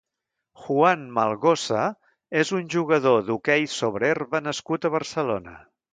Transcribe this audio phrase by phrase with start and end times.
[0.61, 1.83] Juan Malgosa
[2.43, 5.55] és un jugador d'hoquei sobre herba nascut a Barcelona.